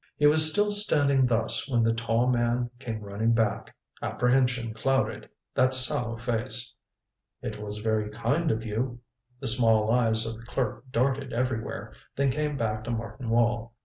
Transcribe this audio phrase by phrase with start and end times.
[0.17, 3.75] He was still standing thus when the tall man came running back.
[4.01, 6.73] Apprehension clouded that sallow face.
[7.43, 9.01] "It was very kind of you."
[9.41, 13.75] The small eyes of the clerk darted everywhere; then came back to Martin Wall.